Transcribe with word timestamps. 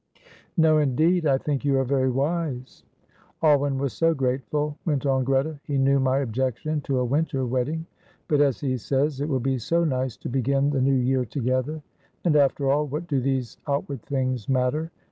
"No, 0.57 0.79
indeed. 0.79 1.27
I 1.27 1.37
think 1.37 1.63
you 1.63 1.77
are 1.77 1.83
very 1.83 2.09
wise." 2.09 2.81
"Alwyn 3.43 3.77
was 3.77 3.93
so 3.93 4.15
grateful," 4.15 4.75
went 4.83 5.05
on 5.05 5.23
Greta; 5.23 5.59
"he 5.65 5.77
knew 5.77 5.99
my 5.99 6.17
objection 6.21 6.81
to 6.81 6.97
a 6.97 7.05
winter 7.05 7.45
wedding; 7.45 7.85
but, 8.27 8.41
as 8.41 8.59
he 8.61 8.77
says, 8.77 9.21
it 9.21 9.29
will 9.29 9.39
be 9.39 9.59
so 9.59 9.83
nice 9.83 10.17
to 10.17 10.27
begin 10.27 10.71
the 10.71 10.81
new 10.81 10.97
year 10.97 11.23
together; 11.23 11.83
and, 12.25 12.35
after 12.35 12.67
all, 12.71 12.87
what 12.87 13.05
do 13.05 13.19
these 13.21 13.59
outward 13.67 14.01
things 14.01 14.49
matter? 14.49 14.89